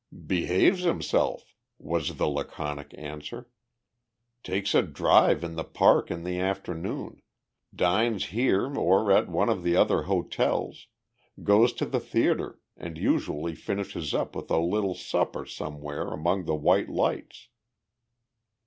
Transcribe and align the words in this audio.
"Behaves 0.25 0.81
himself," 0.81 1.53
was 1.77 2.15
the 2.17 2.27
laconic 2.27 2.91
answer. 2.97 3.51
"Takes 4.41 4.73
a 4.73 4.81
drive 4.81 5.43
in 5.43 5.53
the 5.53 5.63
Park 5.63 6.09
in 6.09 6.23
the 6.23 6.39
afternoon, 6.39 7.21
dines 7.71 8.25
here 8.33 8.75
or 8.79 9.11
at 9.11 9.29
one 9.29 9.47
of 9.47 9.61
the 9.61 9.75
other 9.75 10.01
hotels, 10.05 10.87
goes 11.43 11.71
to 11.73 11.85
the 11.85 11.99
theater 11.99 12.59
and 12.75 12.97
usually 12.97 13.53
finishes 13.53 14.15
up 14.15 14.35
with 14.35 14.49
a 14.49 14.57
little 14.57 14.95
supper 14.95 15.45
somewhere 15.45 16.07
among 16.07 16.45
the 16.45 16.55
white 16.55 16.89
lights." 16.89 17.49